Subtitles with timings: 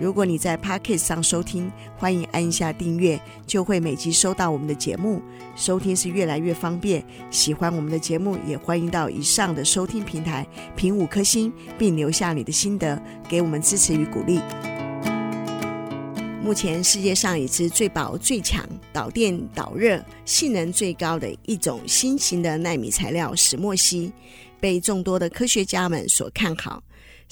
[0.00, 5.22] 如果你在 Podcast 上收听，欢迎按一下订阅，就会每集收到我们的节目。
[5.54, 7.04] 收听是越来越方便。
[7.30, 14.40] 喜欢我们的节目，也欢迎到以上的收听平台评五颗星，并留下你的心得，给我们支持与鼓励。
[16.42, 24.10] 目前世界上已知最薄、最强、导电导热、性能最高的一种新型的纳米材料——石墨烯，
[24.58, 26.82] 被众多的科学家们所看好。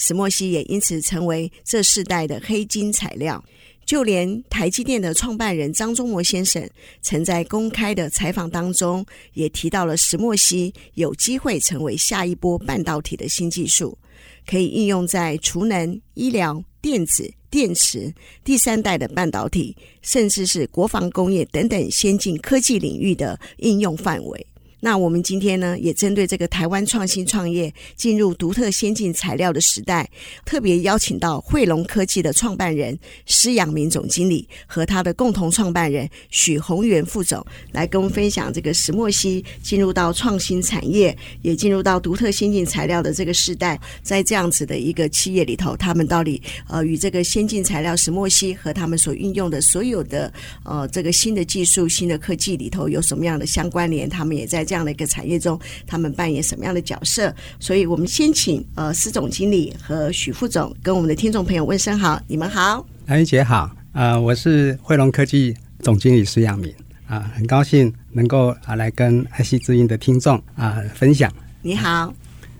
[0.01, 3.45] 石墨烯也因此成为这世代的黑金材料。
[3.85, 6.67] 就连台积电的创办人张忠谋先生，
[7.03, 13.99] 曾在公开的采访当中也提到了石墨烯有机会成为下一波半导体的新技术，
[14.47, 17.30] 可以应用在储能、医疗、电子。
[17.51, 24.46] 电池、第三代的半导体，甚至是国防工业等等先进科技领域的应用范围。
[24.83, 30.09] 那我们今天呢，也针对这个台湾创新创业进入独特先进材料的时代，
[30.47, 50.33] 特别邀请到汇隆科技的创办人施阳明总经理和他的共同创办人许宏源副总来跟我们分享这个石墨烯进入到创新产业，也进入到独特先进材料的这个时代，在这样子的一个企业里头，他们到底呃与这个先进材料石墨烯和他们所运用的所有的
[50.65, 54.09] 呃这个新的技术、新的科技里头有什么样的相关联？
[54.09, 54.67] 他们也在。
[54.71, 57.35] 这样的一个产业中，他们扮演什么样的角色？
[57.59, 62.23] 所以，我们先请呃施总经理和许副总跟我们的听众朋友问声好。
[62.29, 66.71] 你们好，兰英姐好，呃，我是汇龙科技总经理施阳明
[67.09, 71.32] 啊、呃，很高兴能够啊来跟爱惜之音的听众啊、呃、分享。
[71.62, 72.15] 你好，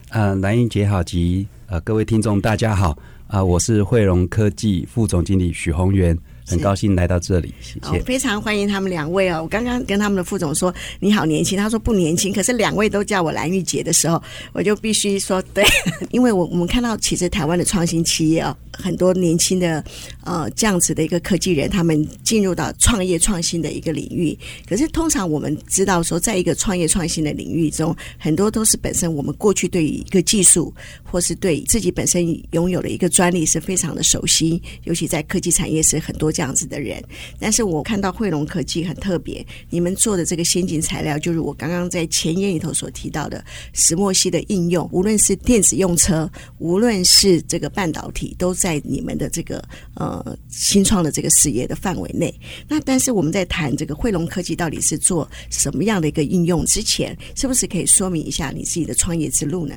[0.09, 2.89] 呃，兰英姐好及呃各位听众大家好
[3.27, 6.17] 啊、呃，我是慧隆科技副总经理许宏源。
[6.51, 7.97] 很高兴来到这里，谢谢。
[7.97, 9.41] 哦，非常欢迎他们两位哦。
[9.41, 14.21] 我刚刚跟他们的副总说你好年轻，他说不年轻，可是两位都叫我蓝玉姐的时候，
[14.53, 15.63] 我就必须说对，
[16.11, 19.83] 因为我我们看到其实台湾的创新企业哦，很多年轻的
[20.23, 24.37] 呃这样子的一个科技人，他们进入到创业创新的一个领域。
[24.67, 30.73] 可是通常我们知道说，在一个创业创新的领域中，很多都是本身我们过去对于一个技术
[31.03, 36.31] 或是对自己本身拥有的一个专利是非常的熟悉，尤其在科技产业是很多。
[36.41, 36.99] 这样子的人，
[37.39, 49.63] 但是我看到汇龙科技很特别，你们做的这个先进材料，就是我刚刚在前言里头所提到的石墨烯的应用，无论是电子用车，无论是这个半导体，都在你们的这个
[49.93, 52.33] 呃新创的这个事业的范围内。
[52.67, 59.75] 那但是我们在谈这个汇龙科技到底是做什么样的一个应用之前，是不是可以说明一下你自己的创业之路呢？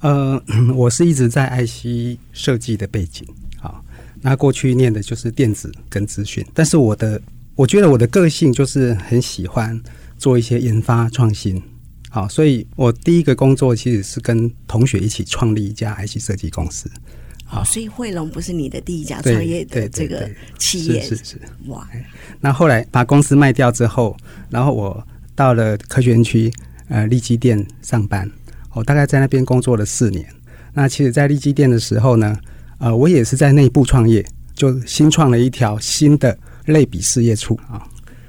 [0.00, 0.42] 呃，
[0.74, 3.26] 我是一直在爱惜设计的背景。
[4.22, 7.20] 那过去念的就是电子跟资讯，但是我的
[7.54, 9.80] 我觉得我的个性就是很喜欢
[10.18, 11.62] 做一些研发创新，
[12.10, 16.90] 好，所以我第一个工作其实是跟同学一起创立一家 IC 设计公司，
[17.46, 21.24] 好，所以汇龙不是你的第一家创业的这个企业，是是。
[21.24, 21.88] 是，哇，
[22.40, 24.14] 那后来把公司卖掉之后，
[24.50, 26.52] 然后我到了科学园区
[26.88, 28.30] 呃力积电上班，
[28.74, 30.26] 我大概在那边工作了四年，
[30.74, 32.38] 那其实，在立基店的时候呢。
[32.80, 34.24] 呃，我也是在内部创业，
[34.54, 37.86] 就新创了一条新的类比事业处啊，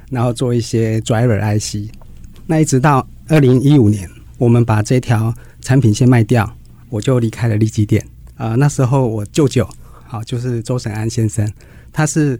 [0.09, 1.89] 然后做一些 driver IC。
[2.45, 6.53] 那一直到二零一五年，我们把这条产品线卖掉，
[6.89, 8.55] 我就离开了利基店啊。
[8.55, 9.65] 那时候我舅舅
[10.09, 11.49] 啊，就是周审安先生，
[11.93, 12.37] 他是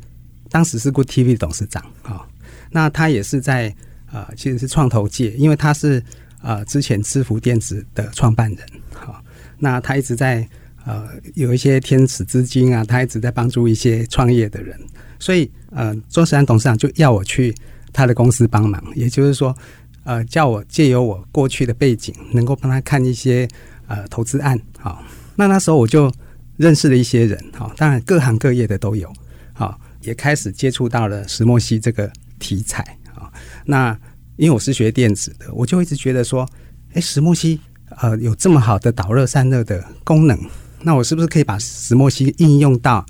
[0.50, 2.28] 当时是 Good TV 的董事长啊。
[2.72, 3.74] 那他也是在
[4.12, 6.04] 呃，其实是创投界，因为他是
[6.42, 8.60] 呃之前知福电子的创办人。
[8.94, 9.24] 好，
[9.60, 10.46] 那他一直在。
[10.86, 14.76] 呃，有一些天使资金啊，他一直在帮助一些创业的人，
[15.20, 17.54] 所以呃，周世安董事长就要我去
[17.94, 19.56] 他的公司帮忙，也就是说，
[20.04, 23.48] 呃，叫我借由我过去的背景，能够帮他看一些
[23.86, 24.60] 呃投资案。
[24.80, 25.04] 好，
[25.36, 26.12] 那那时候我就
[26.58, 29.12] 认识了一些人，好，当然各行各业的都有，
[29.54, 32.82] 好，也开始接触到了石墨烯这个题材
[33.14, 33.32] 啊。
[33.66, 33.96] 那
[34.38, 36.50] 因为我是学电子的，我就一直觉得说，
[36.94, 37.60] 哎，石墨烯
[37.98, 40.40] 呃有这么好的导热散热的功能。
[40.84, 43.06] 那我是不是可以把石墨烯应用到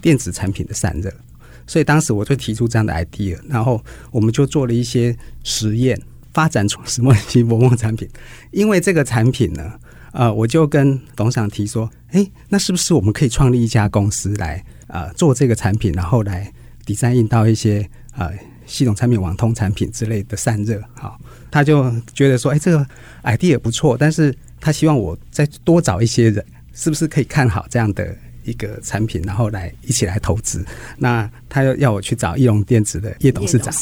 [0.00, 1.12] 电子产品的散热？
[1.66, 6.00] 所以当时我就提出这样的 idea，然后我们就做了一些实验，
[6.32, 8.08] 发展出石墨烯薄膜产品。
[8.52, 9.72] 因为这个产品呢，
[10.12, 16.52] 呃，我就跟董事长提说，哎，那是不是我们可以创立一家公司来呃做这个产品，然后来
[16.84, 18.30] design 到一些呃
[18.64, 21.18] 系统产品、网通产品之类的散热，好，
[21.50, 22.86] 他就觉得说，哎，这个
[23.24, 26.44] idea 也不错，但是他希望我再多找一些人，
[26.76, 28.14] 是不是可以看好这样的
[28.44, 30.64] 一个产品，然后来一起来投资？
[30.98, 33.74] 那他又要我去找义隆电子的叶董事长，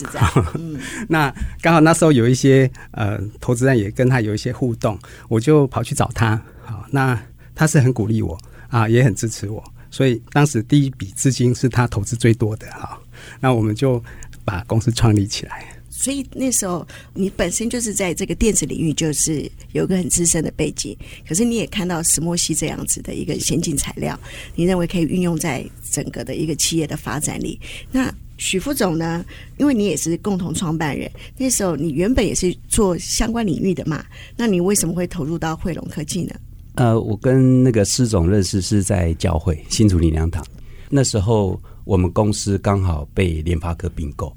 [0.55, 0.79] 嗯、
[1.11, 4.99] 那刚好那时候有一些呃投资人也跟他有一些互动，
[5.29, 7.20] 我就跑去找他，好，那
[7.55, 8.38] 他是很鼓励我
[8.69, 12.99] 啊，也很支持我，所以当时第一笔资金是他投资最多的，哈，
[13.41, 14.02] 那我们就。
[14.46, 15.64] 把公司创立起来，
[16.04, 20.94] 所以那时候你本身就是在这个电子领域，就是有个很资深的背景。
[21.26, 24.20] 可是你也看到石墨烯这样子的一个先进材料，
[24.54, 27.58] 你认为可以运用在整个的一个企业的发展里。
[27.90, 29.24] 那许副总呢？
[29.56, 34.04] 因为你也是共同创办人，那时候你原本也是做相关领域的嘛，
[34.36, 36.34] 那你为什么会投入到汇龙科技呢？
[36.74, 40.44] 呃，我跟那个施总认识是在教会新竹灵粮堂，
[40.90, 41.58] 那时候。
[41.86, 44.34] 我们公司刚好被联发科并购，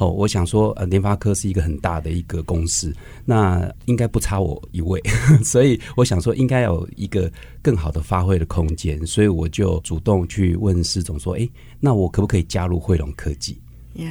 [0.00, 2.90] 哦，我想说，呃，联发科是一个很大的一个公司，
[3.26, 4.98] 那应该不差我一位，
[5.44, 7.30] 所以我想说，应该有一个
[7.60, 11.46] 更好的发挥的空间，所以我就主动去问施总说，哎，
[11.78, 13.58] 那我可不可以加入汇龙科技？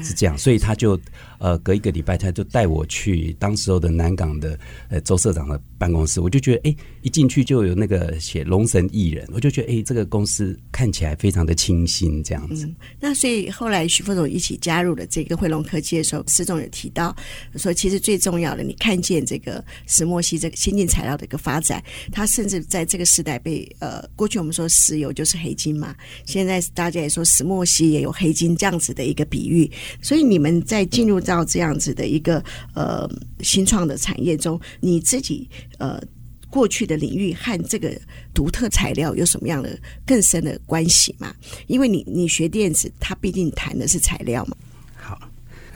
[0.03, 0.99] 是这样，所以他就
[1.39, 4.57] 呃隔一个礼拜，他就带我去当时候的南港的
[4.89, 12.69] 呃周社长的办公室，我就觉得哎，一进去就有那个写龙神艺人，我就觉得哎，这个公司看起来非常的清新这样子。
[12.99, 17.15] 那所以后来徐副总一起加入了这个汇龙科技的时候，施总有提到
[17.55, 25.95] 说，其实最重要的，你看见这个石墨烯这个先进材料的一个发展，它甚至在这个时代被呃过去我们说石油就是黑金嘛，
[26.25, 29.69] 现在大家也说石墨烯也有黑金这样子的一个比喻。
[30.01, 32.43] 所以你们在进入到这样子的一个
[32.73, 33.07] 呃
[33.41, 35.47] 新创的产业中，你自己
[35.77, 36.01] 呃
[36.49, 37.95] 过去的领域和这个
[38.33, 39.77] 独特材料有什么样的
[40.07, 41.31] 更深的关系吗？
[41.67, 44.57] 因为你你学电子，它毕竟谈的是材料嘛。
[44.95, 45.19] 好，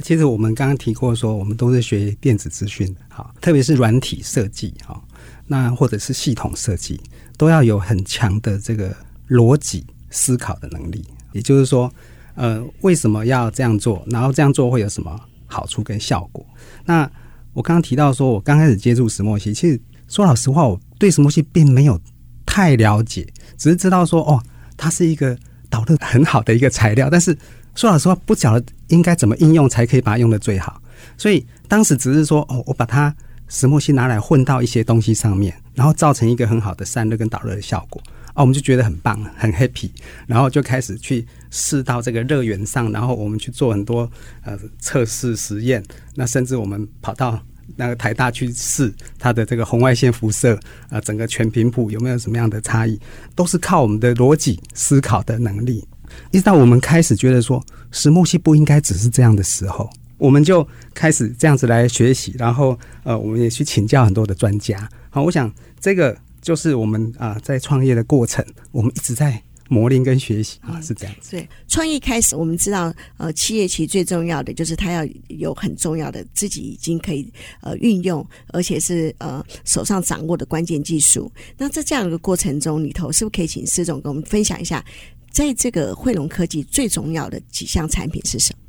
[0.02, 5.08] 其实我们刚刚提过说，我们都是学电子资讯的，好，特别是软体设计，好，
[5.46, 7.00] 那或者是系统设计，
[7.38, 8.98] 都要有很强的这个
[9.30, 11.94] 逻辑思考的能力，也就是说。
[12.36, 14.04] 呃，为什么要这样做？
[14.08, 15.22] 然后这样做会有什么
[15.54, 16.44] 好处跟效果？
[16.86, 17.10] 那
[17.54, 22.00] 我刚刚提到说，我刚开始接触石墨烯，其实说老实话，我对石墨烯并没有
[22.46, 23.28] 太了解，
[23.58, 24.42] 只是知道说，哦，
[24.76, 25.38] 它是一个
[25.70, 27.10] 导热很好的一个材料。
[27.12, 27.38] 但是
[27.76, 30.82] 说老实话，不晓得应该怎么应用才可以把它用得最好。
[31.18, 33.16] 所以当时只是说，哦，我把它
[33.48, 38.02] 石墨烯拿来混到一些东西上面，然后造成一个很好的散热跟导热的效果。
[38.34, 39.92] 啊，我们就觉得很棒，很 happy，
[40.26, 44.10] 然后就开始去试到这个热源上，然后我们去做很多
[44.44, 45.84] 呃测试实验。
[46.16, 47.40] 那甚至我们跑到
[47.76, 50.60] 那个台大去试它的这个红外线辐射，
[50.90, 53.00] 啊，整个全频谱有没有什么样的差异，
[53.36, 55.88] 都是靠我们的逻辑思考的能力。
[56.32, 59.88] 一直到我们开始觉得说石墨烯不应该只是这样的时候，
[60.18, 64.90] 我们就开始这样子来学习，然后呃，我们也去请教很多的专家。
[65.12, 66.18] 好，我想这个。
[66.44, 71.32] 就是我们啊，在创业的过程，我们一直在磨练跟学习啊，是这样子。
[71.32, 77.32] 对，创业开始，我们知道，呃，企业其实最重要的就是它要有很重要的自己已经可以
[77.62, 81.32] 呃运用，而且是呃手上掌握的关键技术。
[81.58, 84.84] 那在这样一个过程中里头，是不是可以请施总跟我们分享一下，
[85.32, 88.60] 在这个汇龙科技最重要的几项产品是什么？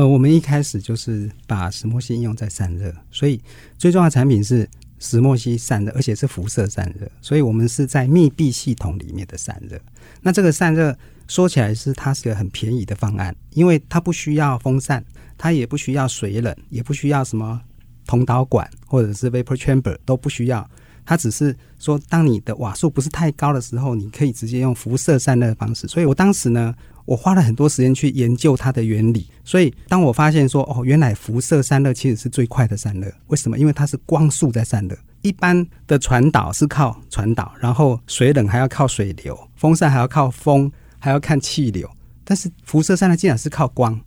[0.00, 3.40] 呃，我们一开始就是把石墨烯应用在散热，所以
[3.78, 4.68] 最重要的产品是。
[5.00, 9.76] 石墨烯散热，而且是辐射散热，所以我们是在密闭系统里面的散热。
[10.22, 15.04] 那这个散热说起来是它是个很便宜的方案，因为它不需要风扇，
[15.36, 17.60] 它也不需要水冷，也不需要什么
[18.06, 20.70] 铜导管或者是 vapor chamber 都不需要。
[21.04, 25.88] 它只是说，当你的瓦数不是太高的时候，你可以直接用辐射散热的方式。
[25.88, 26.74] 所以我当时呢。
[27.10, 33.12] 我花了很多时间去研究它的原理，所以当我发现说，哦，原来辐射散热其实是最快的散热。
[33.26, 33.58] 为什么？
[33.58, 34.96] 因为它是光速在散热。
[35.22, 41.90] 一般的传导是靠传导，然后水冷还要靠水流，风扇还要靠风，还要看气流。
[42.22, 44.00] 但是辐射散热竟然是靠光，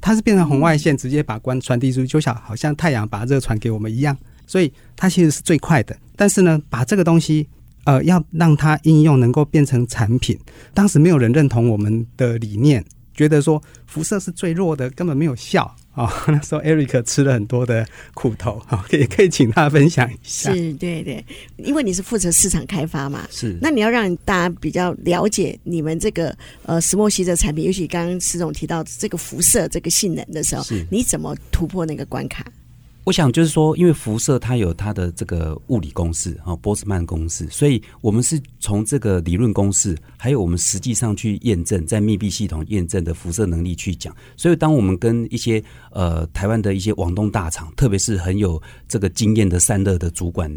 [0.00, 4.18] 它是变成红外线，直接把光传递出去，就像好像太阳把热传给我们一样。
[4.48, 5.96] 所以它其实是最快的。
[6.16, 7.48] 但是呢，把这个东西。
[7.84, 10.38] 呃，要让它应用能够变成产品，
[10.72, 12.84] 当时没有人认同我们的理念，
[13.14, 16.12] 觉得说辐射是最弱的，根本没有效啊、哦。
[16.28, 20.52] 那时候 Eric 吃了很多的苦头哦，也、哦、可以请他分享一下。
[20.54, 21.24] 是，对对，
[21.56, 23.58] 因为你是负责市场开发嘛，是。
[23.60, 32.44] 那你要让大家比较了解你们这个呃石墨烯的产品，尤其刚刚石总提到这个辐射这个性能的时候，是你怎么突破那个关卡？
[33.04, 44.14] 我想就是说，因为辐射它有它的这个物理公式啊，波斯曼公式，所以我们是从这个理论公式，还有我们实际上去验证，在密闭系统验证的辐射能力去讲。
[44.36, 50.48] 所以，当我们跟一些呃台湾的一些网东大厂，特别是很有这个经验的散热的主管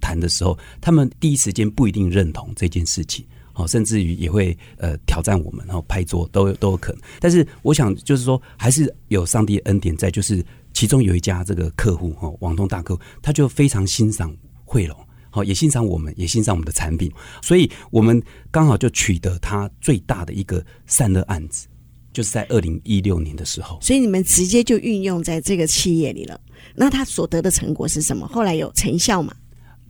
[0.00, 7.02] 谈的时候，他们第一时间不一定认同这件事情，好，甚至于也会呃挑战我们，然后拍桌都有都有可能。
[7.20, 10.42] 但是，我想就是说，还是有上帝恩典在，就是。
[10.80, 14.34] 其中有一家这个客户哈，网通大客户，他就非常欣赏
[14.64, 14.96] 汇龙，
[15.28, 21.68] 好，也欣赏我们，也欣赏我们的产品，所以我们刚好就取得他最大的一个散热案子，
[22.14, 23.78] 就是在二零一六年的时候。
[23.82, 26.40] 所以你们直接就运用在这个企业里了。
[26.74, 28.26] 那他所得的成果是什么？
[28.28, 29.36] 后来有成效吗？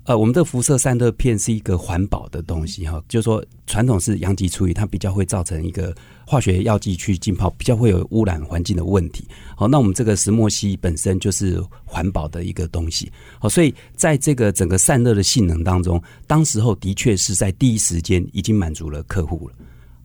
[0.05, 5.95] 呃，我们的辐射散热片是一个环保的东西哈，就是说传统是阳极处理，它比较会造成一个
[6.27, 9.25] 化学药剂去浸泡，比较会有污染环境的问题。
[9.55, 19.55] 好，那我们这个石墨烯本身就是环保的一个东西，好，所以在这个整个散热的性能当中，当时候的确是在第一时间已经满足了客户了。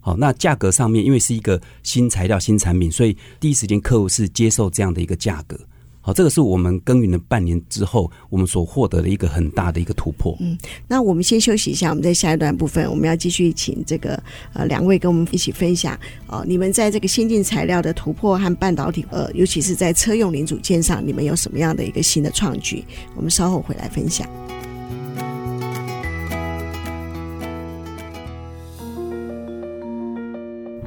[0.01, 5.57] 好，那价格上面因为是一个新材料、新产品，所以第一时间客户是接受这样的一个价格。
[6.05, 10.37] 好，这个是我们耕耘了半年之后，我们所获得的一个很大的一个突破。
[10.39, 10.55] 嗯，
[10.87, 14.21] 那我们先休息一下，我们在下一段部分，我们要继续请这个
[14.53, 22.85] 呃两位跟我们一起分享哦、你们在这个先进材料的突破和半导体，呃，尤其是在车用零组件上，你们有什么样的一个新的创举？
[23.15, 24.29] 我们稍后回来分享。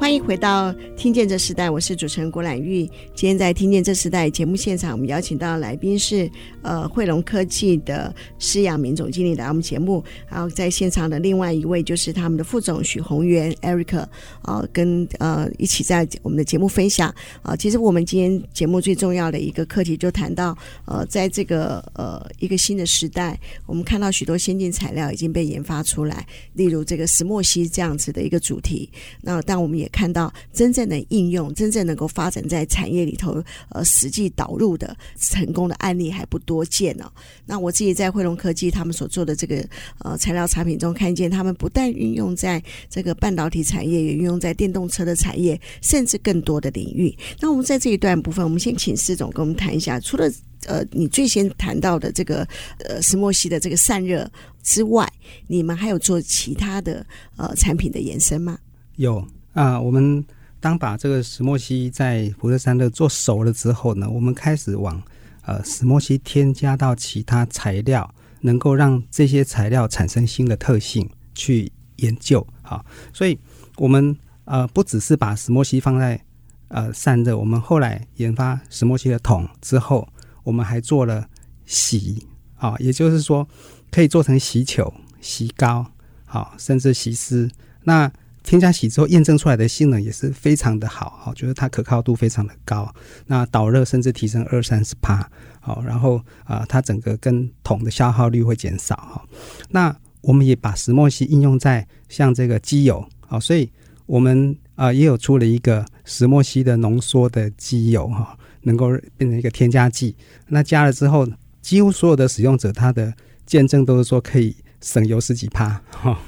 [0.08, 2.86] 欢迎回到《听见这时代》，我是主持人郭兰玉。
[3.14, 6.30] 今天在《听见这时代》节目现场，我们邀请到来宾是
[6.62, 10.02] 呃汇龙科技的施扬明总经理来我们节目。
[10.26, 14.02] 然后在现场的另外一位就是他们的副总许宏源 Eric、
[14.44, 28.90] 呃，跟呃一起在我们的节目分享啊、其实我们今天节目最重要的一个课题就谈到呃，在这个呃一个新的时代，我们看到许多先进材料已经被研发出来，例如这个石墨烯这样子的一个主题。
[29.20, 37.10] 那但我们也看看到真正的应用，真正能够发展在产业里头，呃，实际导入的成功的案例还不多见哦。
[37.44, 39.56] 那我自己在汇龙科技他们所做的这个
[39.98, 47.12] 呃材料产品中，看见他们不但运用在这个半导体产业，也运用在电动车的产业，甚至更多的领域。
[47.40, 50.30] 那我们在这一段部分，我们先请施总跟我们谈一下，除了
[50.66, 52.46] 呃你最先谈到的这个
[52.84, 54.30] 呃石墨烯的这个散热
[54.62, 55.12] 之外，
[55.48, 57.04] 你们还有做其他的
[57.36, 58.56] 呃产品的延伸吗？
[58.94, 59.26] 有。
[59.52, 60.24] 啊，我们
[60.60, 65.02] 当把这个石墨烯在辐射散热做熟了之后呢，我们开始往
[65.42, 72.46] 呃石墨烯添加到其他材料，能够让这些材料产生新的特性去研究。
[72.62, 73.38] 好，所以
[73.76, 76.20] 我们呃不只是把石墨烯放在
[76.68, 80.06] 呃散热，我们后来研发石墨烯的桶之后，
[80.44, 81.26] 我们还做了
[81.66, 82.26] 洗
[82.56, 83.48] 啊，也就是说
[83.90, 85.86] 可以做成洗球、洗膏，
[86.24, 87.48] 好，甚至洗丝。
[87.84, 92.90] 那添加洗之后，验证出来的性能也是非常的好，哈，觉得它可靠度非常的高。
[93.26, 95.28] 那导热甚至提升二三十帕，
[95.60, 99.24] 好，然后啊，它整个跟桶的消耗率会减少，哈。
[99.70, 103.70] 那我们也把石墨烯应用在像这个机油，好，所以
[104.06, 110.16] 我们啊也有出了一个石墨烯的浓缩的机油，哈，能够变成一个添加剂。
[110.46, 111.28] 那加了之后，
[111.60, 113.12] 几乎所有的使用者他的
[113.44, 116.18] 见证都是说可以省油十几帕，哈。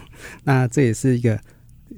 [0.44, 1.40] 那这也是一个。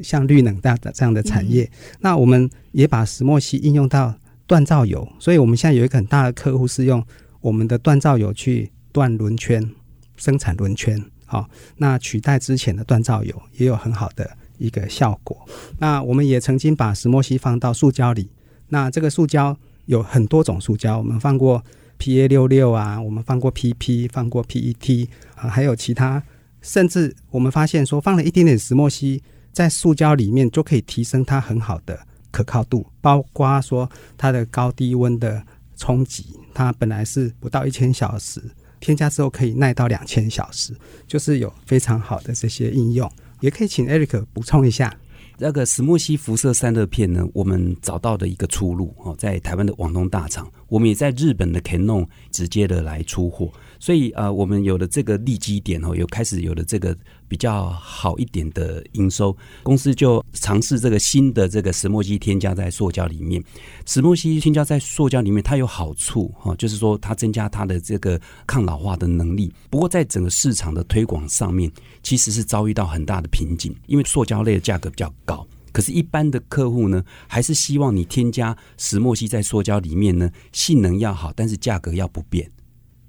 [0.01, 4.15] 像绿能大的这样的产业，嗯、那我们也把石墨烯应用到
[4.49, 7.05] 锻造油，所以我们现在有一个很大的客户是用
[7.41, 9.71] 我们的锻造油去锻轮圈，
[10.17, 11.03] 生产轮圈。
[11.25, 15.37] 好，那取代之前的锻造油也有很好的一个效果。
[15.79, 18.29] 那我们也曾经把石墨烯放到塑胶里，
[18.69, 19.57] 那这个塑胶
[19.87, 21.65] 有很多种塑胶，我们放过
[21.99, 26.23] PA 六六啊，我们放过 PP，放过 PET 啊，还有其他，
[26.61, 29.23] 甚至我们发现说放了一点点石墨烯。
[29.53, 31.99] 在塑胶里面就可以提升它很好的
[32.31, 35.43] 可靠度，包括说它的高低温的
[35.77, 38.43] 冲击，它本来是不到一千小时，
[38.81, 40.75] 添加之后可以耐到两千小时，
[41.07, 43.11] 就是有非常好的这些应用。
[43.41, 44.97] 也可以请 Eric 补充一下。
[45.39, 56.97] 那个石墨烯辐射散热片呢，我们找到的一个出路哦，在台湾的网通大厂，我们也在日本的 Canon 直接的来出货，所以呃，我们有了这个利基点哦，有开始有了这个
[57.29, 63.45] 比较好一点的营收，公司就尝试这个新的这个石墨烯添加在塑胶里面。
[63.85, 69.53] 石墨烯添加在塑胶里面，它有好处哈，就是说它增加它的这个抗老化的能力。
[69.69, 71.71] 不过在整个市场的推广上面，
[72.03, 75.47] 其实是遭遇到很大的瓶颈，因为塑胶类的价格比较高。
[75.73, 82.49] 可是，一般的客户呢，还是希望你添加石墨烯在塑胶里面呢，性能要好，但是价格要不变。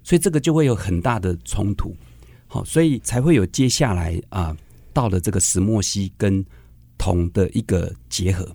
[0.04, 1.96] 所以这个就会有很大的冲突。
[2.48, 4.56] 好，所以才会有接下来啊，
[4.94, 6.44] 到了这个石墨烯跟
[6.98, 8.48] 铜的一个结合。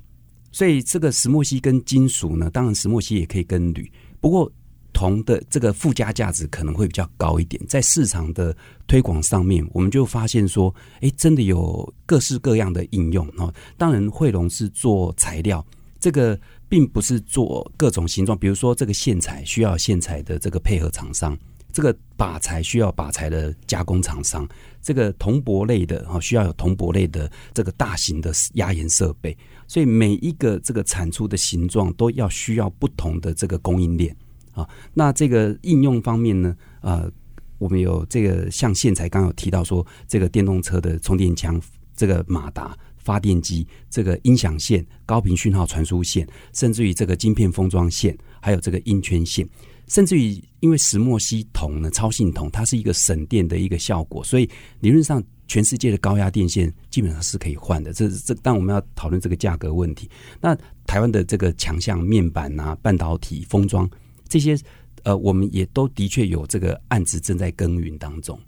[0.51, 4.51] 所以这个石墨烯跟金属呢，当然石墨烯也可以跟铝，不过
[4.99, 7.65] 铜的这个附加价值可能会比较高一点。
[7.69, 8.57] 在市场的
[8.89, 13.55] 推广上面，我们就发现说，哎，真的有各式各样的应用哦。
[13.77, 15.65] 当然，惠龙是做材料，
[16.01, 16.37] 这个
[16.69, 21.39] 并不是做各种形状，比如说这个线材需要线材的这个配合厂商。
[21.71, 24.49] 这个靶材需要靶材的加工厂商，
[24.83, 29.37] 这个铜箔类的哈需要有铜箔类的这个大型的压延设备，
[29.69, 34.17] 所以每一个这个产出的形状都要需要不同的这个供应链
[34.59, 34.69] 啊。
[34.93, 37.11] 那这个应用方面呢，呃，
[37.59, 41.61] 我们有这个像线材刚有提到说，这个电动车的充电枪、
[41.95, 49.49] 这个马达、发电机、这个音响线、高频讯号传输线，甚至于这个晶片封装线，还有这个音圈线。
[49.87, 54.47] 甚至于，因为石墨烯铜呢，超性铜，它是一个省电的一个效果，所以
[54.81, 57.91] 理论上全世界的高压电线基本上是可以换的。
[57.91, 60.07] 这这，但我们要讨论这个价格问题。
[60.43, 60.55] 那
[60.87, 63.89] 台湾的这个强项面板啊、半导体封装
[64.29, 64.59] 这些，
[65.05, 68.39] 呃，我们也都的确有这个案子正在耕耘当中。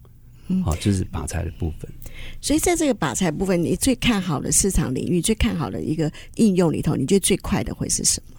[0.48, 1.90] 嗯，好，就是靶材的部分。
[2.40, 8.36] 所以在这个靶材部分，你最看好的市场领域、最看好的一个应用里头，你觉得最快的会是什么？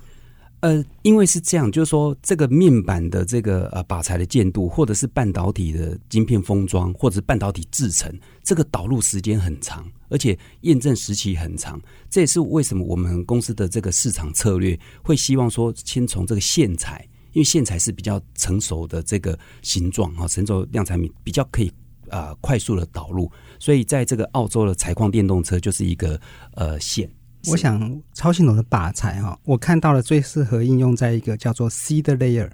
[0.59, 11.81] 呃，因为是这样，就是说，这个面板的这个呃靶材的建度，或者是半导体的晶片封装，或者是半导体制成，这个导入时间很长，而且验证时期很长。
[12.11, 21.69] 这也是为什么我们公司的这个市场策略会希望说，先从这个线材，因为线材是比较成熟的这个形状啊，成熟量产品比较可以
[22.09, 23.31] 啊、呃、快速的导入。
[23.59, 26.19] 所以在这个澳洲的采矿电动车就是一个
[26.55, 27.09] 呃线。
[27.47, 32.47] 我想超性铜的靶材哈，我看到了最适合应用在一个叫做 seed layer，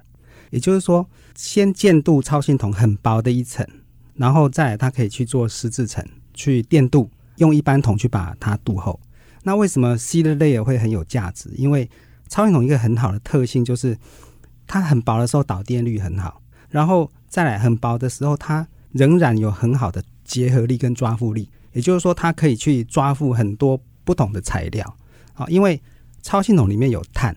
[0.50, 3.66] 也就是说，先建镀超性铜很薄的一层，
[4.14, 8.98] 然后再它可以去做湿制层，去电镀，用一般铜去把它镀厚。
[9.42, 11.50] 那为什么 seed layer 会很有价值？
[11.54, 11.90] 因为
[12.28, 13.94] 超性铜一个很好的特性就是
[14.68, 23.80] 它很薄的时候导电率很好，然后再来很薄的时候，它仍然有很好的结合力跟抓附力，也就是说，它可以去抓附很多。
[24.04, 24.96] 不同的材料，
[25.34, 25.78] 啊，因为
[26.22, 27.36] 超系统里面有碳，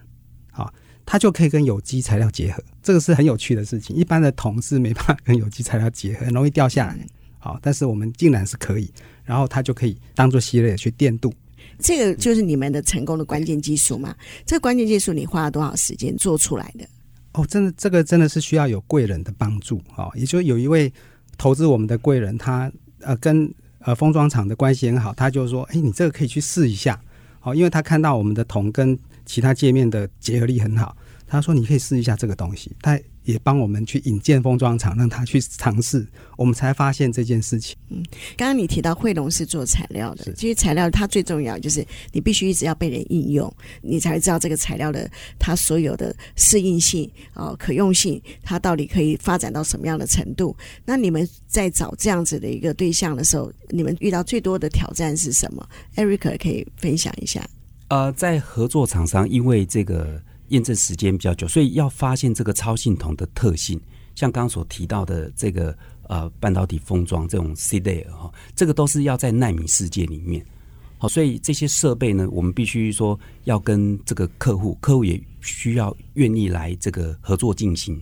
[0.53, 0.73] 啊，
[1.05, 3.93] 它就可以跟有机材料结合，这个是很有趣的事情。
[3.93, 6.97] 一般的铜是没办法跟有机材料结合，很容易掉下来，
[7.39, 8.89] 好，但是我们竟然是可以，
[9.25, 11.33] 然后它就可以当做系列去电镀。
[11.77, 14.15] 这个就是你们的成功的关键技术嘛？
[14.45, 16.87] 这个关键技术你花了多少时间做出来的？
[17.33, 20.91] 哦，真的，这个真的是需要有贵人的帮助，啊，也就有一位
[21.37, 23.53] 投资我们的贵人，他呃跟。
[23.83, 27.01] 呃，封装厂的关系很好，他就说：“哎，你这个可以去试一下，
[27.41, 32.99] 哦，因为他看到我们的铜跟其他界面的结合力很好，他说你可以试一下这个东西。”他。
[33.23, 36.05] 也帮我们去引荐封装厂，让他去尝试，
[36.37, 37.75] 我们才发现这件事情。
[37.89, 38.03] 嗯，
[38.35, 50.55] 刚刚你提到惠龙是做材料的，其实材料它最重要就是你必须一直要被人应用，你才知道这个材料的它所有的适应性哦、可用性，它到底可以发展到什么样的程度。
[50.83, 57.47] 那你们在找这样子的一个对象的时候，你们遇到最多的挑战是什么？Eric 可以分享一下。
[57.89, 60.21] 呃，在合作厂商，因为这个。
[60.51, 63.77] 验证时间比较久，所以要发现这个超性铜的特性，
[64.15, 70.45] 像刚刚所提到的这个呃半导体封装这种 seed layer 哈，这个都是要在纳米世界里面。
[70.97, 77.99] 好，所以这些设备呢，我们必须说要跟这个客户，客户也需要愿意来这个合作进行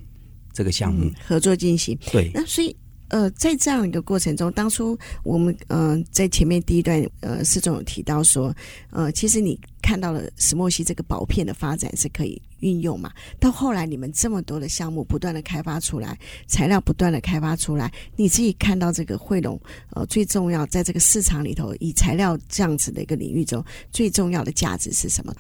[0.51, 1.97] 这个项目，嗯、合作进行。
[2.11, 2.75] 对，那所以。
[3.11, 8.55] 呃，在这样一个过程中，当初我们嗯、呃，在前面第一段呃，施总有提到说，
[8.91, 13.11] 呃，其实你看到了石墨烯这个薄片的发展是可以运用嘛。
[13.39, 25.35] 到后来，你们这么多的项目不断的开发出来，材料不断的开发出来，你自己看到这个惠龙呃，最重要在这个市场里头，以材料这样子的一个领域中，最重要的价值是什么？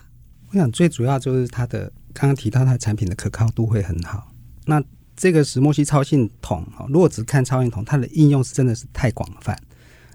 [0.49, 1.81] 我想最主要就是它的
[2.11, 4.31] 刚刚提到它的产品的可靠度会很好。
[4.65, 4.83] 那
[5.15, 9.55] 这个石墨烯超性铜，哈，如果只看超性铜，它的应用是真的是太广泛。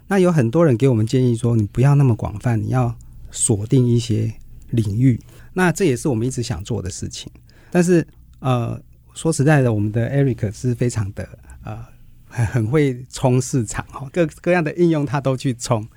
[0.07, 2.93] 那有很多人给我们建议说，你不要那么广泛，你要
[3.31, 4.33] 锁定一些
[4.69, 5.19] 领域。
[5.53, 7.31] 那这也是我们一直想做的事情。
[7.71, 8.05] 但是，
[8.39, 8.81] 呃，
[9.13, 11.27] 说实在的，我们的 Eric 是非常的
[11.63, 11.85] 呃
[12.27, 15.87] 很很会冲市场，哈，各各样的应用他都去冲。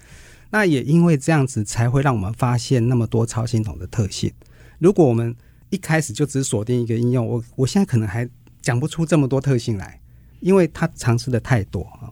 [0.51, 4.33] 那也因为这样子，才会让我们发现那么多超系统的特性。
[4.79, 5.35] 如果我们
[5.71, 8.29] 一开始就只锁定一个应用，我我现在可能还。
[8.61, 9.99] 讲不出这么多特性来，
[10.41, 12.11] 因为它尝试的太多啊。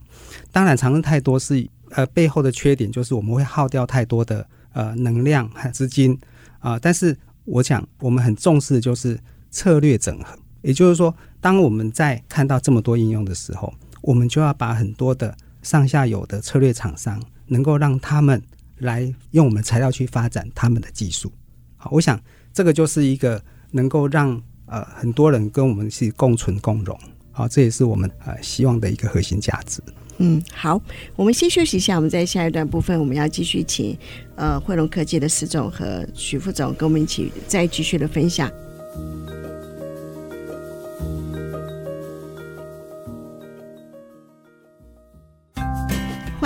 [0.53, 6.13] 当然，尝试太多是呃背后的缺点，就是我们会耗掉太多的呃能量和资金
[6.61, 6.79] 啊。
[6.79, 9.19] 但是我想，我们很重视的就是
[9.51, 18.43] 策略整合，也就是说，当我们在看到这么多应用的时候，我们就要把很多的上下游的策略厂商，能够让他们
[18.79, 21.33] 来用我们材料去发展他们的技术。
[21.77, 22.21] 好，我想
[22.53, 26.99] 这个就是一个能够让呃很多人跟我们是共存共荣。
[27.33, 29.81] 好，这也是我们呃希望的一个核心价值。
[30.19, 30.81] 嗯，好，
[31.15, 33.97] 我们先休息一下，我们在下一段部分，我们要继续请
[34.35, 38.51] 呃汇龙科技的石总和许副总跟我们一起再继续的分享。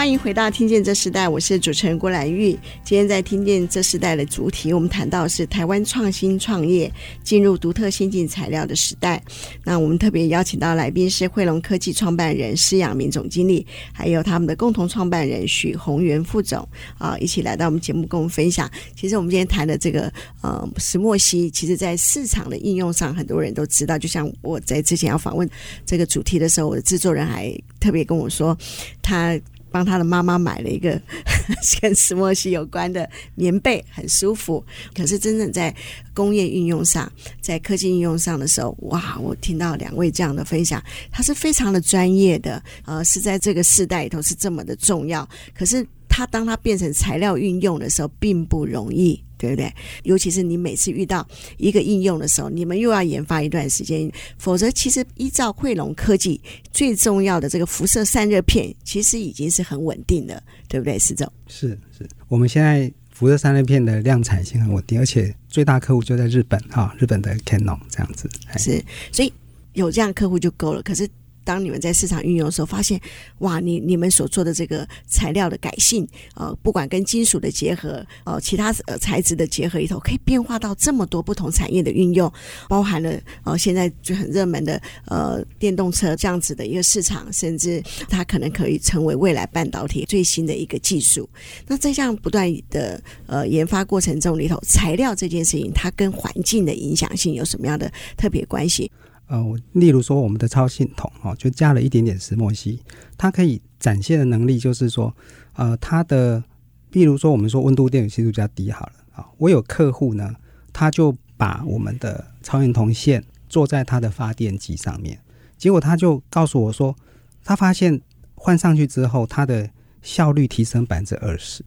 [0.01, 2.53] 欢迎回到《听见这时代》，我是主持人郭兰玉。
[2.83, 6.91] 今天在《听见这时代》的主题，我们谈到是台湾创新创业
[7.23, 9.23] 进入独特先进材料的时代。
[9.63, 18.71] 那我们特别邀请到来宾是汇龙科技创办人施阳明总经理，还有他们的共同创办人许宏源副总啊，一起来到我们节目跟我们分享。
[18.97, 20.11] 其实我们今天谈的这个
[20.41, 23.99] 呃石墨烯，其实在市场的应用上，很多人都知道。
[23.99, 25.47] 就像我在之前要访问
[25.85, 28.57] 这个主题的时候，我的制作人还特别跟我说，
[29.03, 29.39] 他。
[29.71, 31.01] 帮他的妈妈买了一个
[31.81, 34.65] 跟石墨烯有关的棉被，很舒服。
[34.95, 35.75] 可是真正在
[36.13, 39.19] 工业运用上，在科技应用上的时候，哇！
[39.19, 45.29] 我听到两位这样的分享，他是非常的专业的，呃，是在这个时代里头是这么的重要。
[45.55, 45.87] 可是。
[46.13, 49.73] 它当它变成材料运用的时候，并不容易，对不对？
[50.03, 51.27] 尤其是你每次遇到
[51.57, 56.39] 一个应用的时候，你们又要研发一段时间，否则其实依照汇龙科技
[56.71, 60.99] 最重要的这个辐射散热片，其实已经是很稳定的，对不对？
[60.99, 69.33] 石总是是，我们现在辐射散热片的量产性很稳定，而且最大客户就在日本哈，日本的 Canon 这样子是，所以
[69.73, 70.83] 有这样客户就够了。
[70.83, 71.09] 可是。
[71.45, 73.01] 当你们在市场运用的时候，发现
[73.39, 82.31] 哇，你你们所做的这个材料的改性，呃，不管跟金属的结合，呃，其他呃材质的结合里头，可以变化到这么多不同产业的运用，
[82.69, 91.29] 包含了呃现在就很热门的呃电动车这样子的一个市场，甚至它可能可以成为未来半导体最新的一个技术。
[91.67, 98.91] 那在这样不断的呃研发过程中里头，材料这件事情，它跟环境的影响性有什么样的特别关系？
[99.31, 102.81] 呃，我例如说我们的超信筒哦，就加了一点点石墨烯，
[103.17, 105.15] 它可以展现的能力就是说，
[105.55, 106.43] 呃，它的，
[106.91, 110.35] 比如说我们说温度电泳系数比较低好了啊，我有客户呢，
[110.73, 115.17] 他就把我们的超音铜线做在他的发电机上面，
[115.57, 116.97] 结果他就告诉我说，
[117.45, 118.01] 他发现
[118.35, 119.71] 换上去之后，它的
[120.03, 121.65] 效率提升百分之二十，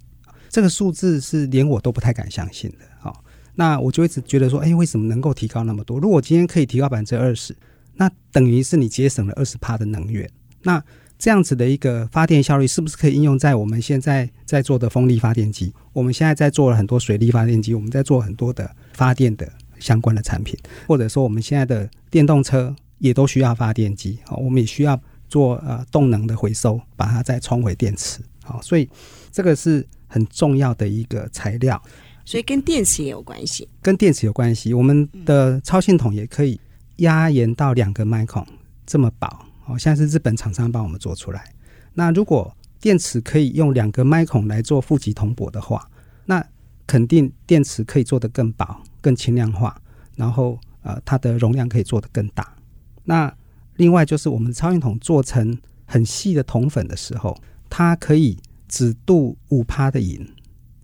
[0.50, 3.16] 这个数字是连我都不太敢相信的啊。
[3.56, 6.00] 那我就一直觉得说，哎，为什么能够提高那么多？
[6.00, 7.56] 如果今天可以提高百分之二十，
[7.96, 10.30] 那等于是你节省了二十帕的能源。
[10.64, 10.84] 那
[11.20, 15.74] 这样子的一个发电效率，是不是可以应用在我们现在在做的风力发电机？
[15.94, 24.18] 我们现在在做了很多水力发电机，我们在做很多的发电的相关的产品，或者说我们现在的电动车也都需要发电机。
[24.26, 28.20] 好，我们也需要做呃动能的回收，把它再充回电池。
[28.44, 28.90] 好，所以
[29.32, 31.82] 这个是很重要的一个材料。
[32.26, 34.74] 所以跟电池也有关系，跟电池有关系。
[34.74, 36.60] 我们的超信统也可以
[36.98, 38.46] 压延到两个麦孔
[38.86, 39.28] 这么薄，
[39.62, 41.54] 好像是日本厂商帮我们做出来。
[41.94, 45.90] 那如果电池可以用两个麦孔来做负极铜箔的话，
[46.26, 46.46] 那
[46.88, 49.80] 肯定电池可以做得更薄、更轻量化，
[50.16, 52.56] 然后呃，它的容量可以做得更大。
[53.04, 53.34] 那
[53.76, 57.38] 另外就是我们超信统做成很细的铜粉的时候，
[57.70, 60.26] 它可以只镀五趴的银，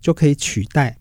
[0.00, 0.96] 就可以取代。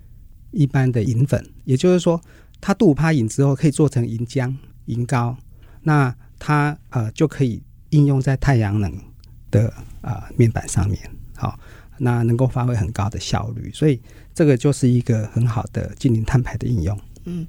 [0.51, 2.19] 一般的银粉，也就是说，
[2.59, 4.53] 它镀趴银之后可以做成银浆、
[4.85, 5.35] 银膏，
[5.83, 8.91] 那它呃就可以应用在太阳能
[9.51, 10.99] 的呃面板上面，
[11.35, 11.59] 好，
[11.97, 14.01] 那能够发挥很高的效率，所以
[14.33, 16.99] 这个就是一个很好的净零碳排的应用。
[17.25, 17.45] 嗯，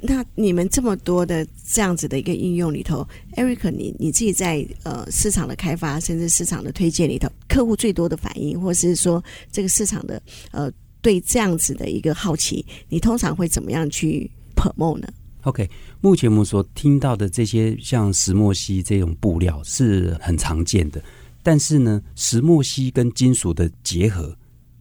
[0.00, 10.72] 那你们这么多的这样子的一个应用里头，Eric，你你自己在呃市场的开发，甚至市场的推荐里头，客户最多的反应，或是说这个市场的呃。
[11.04, 15.06] 对这样子的一个好奇，你通常会怎么样去 promo 呢
[15.42, 15.68] ？OK，
[16.00, 21.04] 目前我们所听到的这些像石墨烯这种布料是很常见的，
[21.42, 24.34] 但是呢，石墨烯跟金属的结合，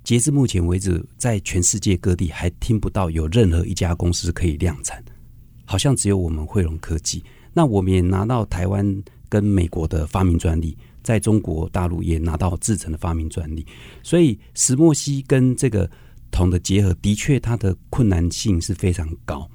[0.05, 5.03] 截至目前为止，在全世界各地还听不到有任何一家公司可以量产，
[5.65, 7.21] 好像只有我们汇龙科技。
[7.51, 13.67] 那我们也拿到台湾跟美国的发明专利，在中国大陆也拿到制成的发明专利，
[14.01, 15.91] 所以石墨烯跟这个。
[16.33, 19.47] 铜的结合的确，它的困难性是非常高。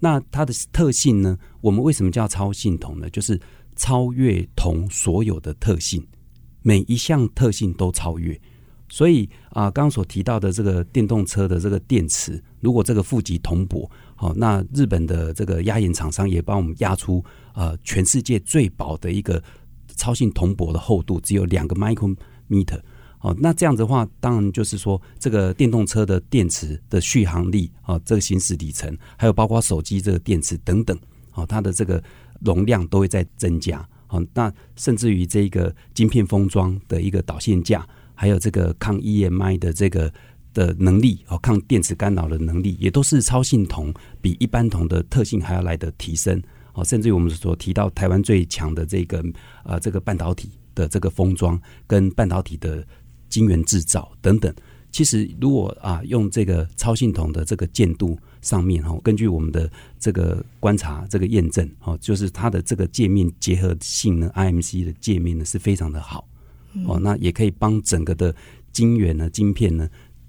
[0.00, 1.38] 那它的特性呢？
[1.62, 3.08] 我们为什么叫超性铜呢？
[3.08, 3.40] 就是
[3.76, 6.06] 超越铜所有的特性，
[6.60, 8.38] 每一项特性都超越。
[8.88, 19.42] 所以啊，刚刚所提到的这个电动车的这个电池，如果这个负极铜箔好，那日本的这个压延厂商也帮我们压出呃全世界最薄的一个
[19.96, 22.80] 超性铜箔的厚度，只有两个 micrometer。
[23.20, 30.98] 哦，那这样子的话，当然就是说这个电动车的电池的续航力啊，这个行驶里程，还有包括手机这个电池等等，
[31.34, 32.02] 哦，它的这个
[32.40, 33.86] 容量都会在增加。
[34.08, 40.12] 哦，那甚至于这个晶片封装的一个导线架，还有这个抗 EMI 的这个。
[40.56, 49.22] 的能力哦，抗电磁干扰的能力也都是超性铜比一般铜的特性还要来的提升哦，甚至于我们所提到台湾最强的这个
[49.64, 52.82] 呃这个半导体的这个封装跟半导体的
[53.36, 54.50] 晶圆制造等等，
[54.90, 66.26] 其实如果啊用这个超性铜的这个键度上面哈，根据我们的这个观察这个验证哦，就是它的这个界面结合性呢，IMC 的界面呢是非常的好
[66.86, 68.34] 哦，那也可以帮整个的
[68.72, 69.86] 晶圆呢晶片呢。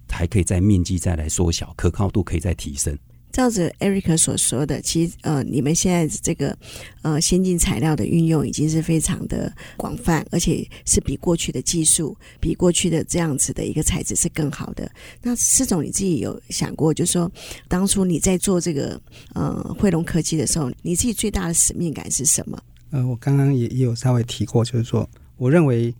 [0.10, 2.98] 还可以在面积再来缩小，可靠度可以再提升。
[3.38, 6.58] 照着 Eric 所说的，其实呃，你们现在这个
[7.04, 14.91] 呃先进材料的运用已经是非常的广泛，而且是比过去的技术、比过去的这样子的一个材质是更好的。
[15.21, 17.32] 那施总你自己有想过，就是说
[17.67, 19.00] 当初你在做这个
[19.36, 22.60] 呃慧隆科技的时候，你自己最大的使命感是什么？
[22.89, 25.93] 呃，我刚刚也也有稍微提过，就是说，我认为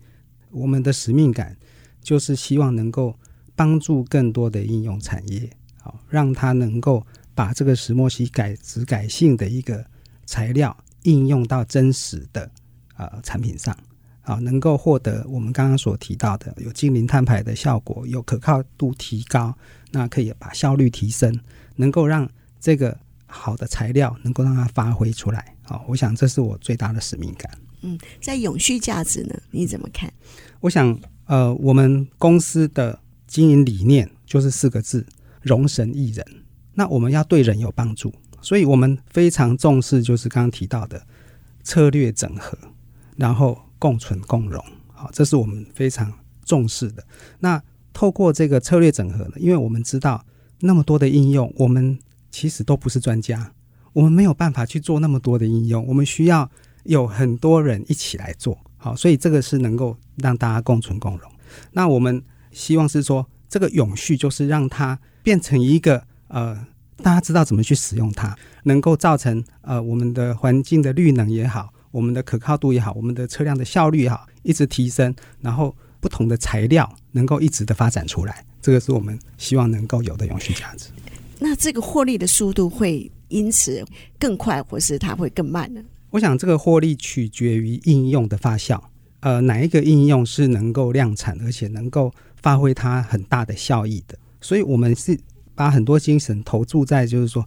[0.50, 1.56] 我们的使命感
[2.02, 3.14] 就是希望能够。
[3.54, 5.50] 帮助更多的应用产业，
[5.82, 7.04] 好，让它能够
[7.38, 9.84] 把这个石墨烯改质改性的一个
[10.26, 12.50] 材料应用到真实的
[12.96, 13.72] 呃产品上，
[14.22, 19.56] 啊，能够获得我们刚刚所提到的有精灵碳排的效果，有可靠度提高，
[19.92, 21.32] 那可以把效率提升，
[21.76, 27.48] 能够让这个好的材料能够让它发挥出来，啊，我想这是我最大的使命感。
[27.82, 30.12] 嗯，在永续价值呢，你怎么看？
[30.58, 32.98] 我想，呃，我们公司的。
[33.28, 35.06] 经营理念就是四个字：
[35.42, 36.24] 容神益人。
[36.78, 41.04] 那我们要对人有帮助，所以我们非常重视，就是刚刚提到的
[41.64, 42.56] 策略整合，
[43.16, 44.64] 然后共存共荣。
[44.92, 46.12] 好，这是我们非常
[46.44, 47.04] 重视的。
[47.40, 47.60] 那
[47.92, 50.24] 透过这个策略整合呢，因为我们知道
[50.60, 51.98] 那么多的应用，我们
[52.30, 53.52] 其实都不是专家，
[53.92, 56.48] 我们没有办法去做那么多的应用，我们需要
[56.84, 58.56] 有很多人一起来做。
[58.76, 61.28] 好，所以这个是能够让大家共存共荣。
[61.72, 62.22] 那我们。
[62.50, 66.56] 希望是说，这个永续就是让它变成一个呃，
[67.02, 80.88] 大家知道怎么去使用它，能够造成呃我们的环境的绿能也好，我们的可靠度也好，我们的车辆的效率也好，一直提升，然后不同的材料能够一直的发展出来，这个是我们希望能够有的永续价值。
[81.38, 83.84] 那这个获利的速度会因此
[84.18, 85.80] 更快，或是它会更慢呢？
[86.10, 88.80] 我想这个获利取决于应用的发酵，
[89.20, 92.12] 呃，哪一个应用是能够量产，而且能够。
[92.40, 95.18] 发挥它很大的效益的，所以我们是
[95.58, 97.44] 把很多精神投注在，就是说，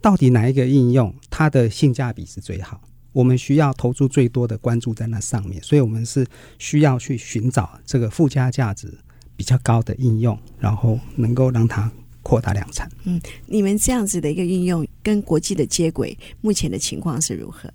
[0.00, 2.80] 到底哪一个应用它的性价比是最好？
[3.12, 6.26] 我们需要投注最多的关注在那上面，所以我们是
[6.58, 8.92] 需要去寻找这个附加价值
[9.36, 11.88] 比较高的应用，然后能够让它
[12.24, 12.90] 扩大量产。
[13.04, 17.72] 嗯，你们这样子的一个应用跟国际的接轨，目前的情况是如何？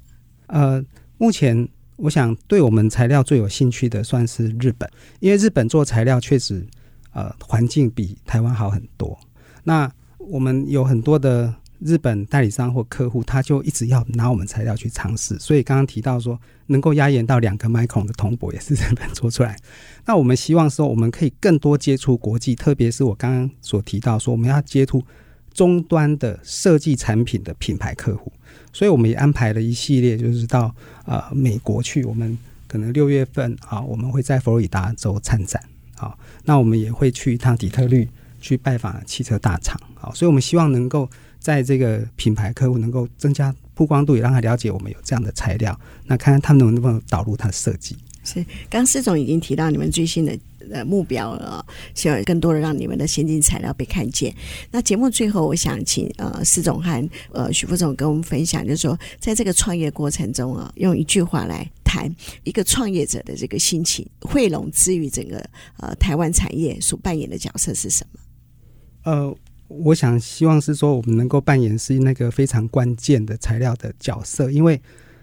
[0.48, 0.84] 呃，
[1.18, 1.70] 目前。
[2.02, 4.90] 我想对我们材料最有兴趣的算是日本，
[5.20, 6.66] 因为日本做材料确实，
[7.12, 9.20] 呃，环境比台湾好很多。
[9.64, 15.38] 那我们有很多的日本代理商或客户，他就一直要拿我们材料去尝试。
[15.40, 19.58] 所以刚刚提到说，能够压延到两个 micron 的铜箔也是日本做出来。
[20.06, 25.04] 那我们希望说，我们可以更多接触国际，特别是我刚刚所提到说，我们要接触
[25.54, 28.32] 终端的设计产品的品牌客户。
[28.74, 32.04] 所以我们也安排了一系列，就是到呃美国去。
[32.04, 35.64] 我们可能六月份啊，我们会在佛罗里达州参展
[35.96, 36.16] 啊。
[36.44, 38.08] 那我们也会去一趟底特律，
[38.40, 40.14] 去拜访汽车大厂好。
[40.14, 45.80] 所以我们希望能够在这个品牌客户能够增加曝光度，也让他了解我们有这样的材料。
[46.06, 47.96] 那看看他们能不能导入他的设计。
[48.24, 50.38] 是，刚施总已经提到你们最新的
[50.70, 54.36] 呃目标了，希望更多的让你们的先进材料被看见。
[54.70, 64.06] 那节目最后，我想请呃施总和呃许副总跟我们分享，就是说在这个创业过程中啊，用一句话来谈一个创业者的这个心情。
[64.22, 65.44] 汇隆之于整个
[65.78, 68.20] 呃台湾产业所扮演的角色是什么？
[69.04, 69.36] 呃，
[69.68, 74.82] 我想希望是说我们能够扮演是那个非常关键的材料的角色，因为。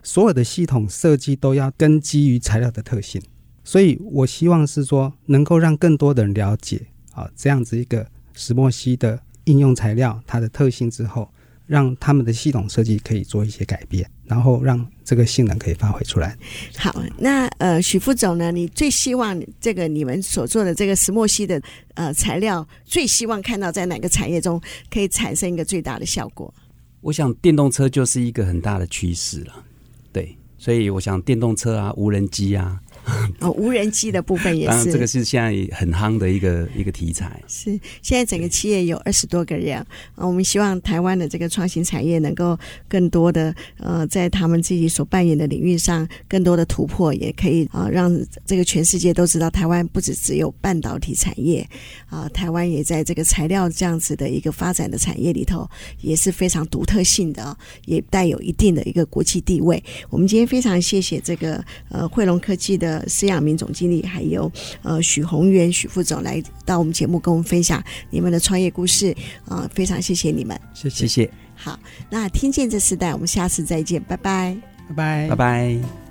[0.08, 3.20] 所有的系统设计都要根基于材料的特性，
[3.64, 6.80] 所以我希望是说能够让更多的人了解
[7.12, 11.28] 啊，这样子一个石墨烯的应用材料它的特性之后，
[11.66, 16.36] 让他们的系统设计可以做一些改变，然后让这个性能可以发挥出来。
[16.76, 21.60] 好，那呃许副总呢，你最希望这个你们所做的这个石墨烯的
[21.94, 24.60] 呃材料，最希望看到在哪个产业中
[24.90, 26.52] 可以产生一个最大的效果？
[27.00, 29.64] 我想电动车就是一个很大的趋势了，
[30.12, 32.80] 对，所以我想电动车啊，无人机啊。
[33.38, 37.40] 哦，无人机的部分也是，当然这个是现在很夯的一个一个题材。
[37.46, 37.70] 是，
[38.02, 39.78] 现在整个企业有二十多个人
[40.16, 48.12] 啊，我们希望台湾的这个创新产业能够更多的呃，在他们自己所扮演的领域上更多的突破，也可以啊，让
[48.44, 51.64] 这个全世界都知道台湾不只只有半导体产业
[52.08, 55.68] 啊，台湾也在这个材料这样子的一个发展的产业里头
[56.00, 59.80] 也是非常独特性的，也带有一定的一个国际地位。
[60.10, 62.95] 我们今天非常谢谢这个呃汇龙科技的。
[63.08, 64.50] 施阳明总经理，还有
[64.82, 69.12] 呃许宏源许副总来到我们节目，跟我们分享你们的创业故事
[69.46, 71.30] 啊、呃，非常谢谢你们，谢谢谢。
[71.54, 71.78] 好，
[72.10, 74.56] 那听见这时代，我们下次再见，拜拜，
[74.88, 76.05] 拜拜，拜拜。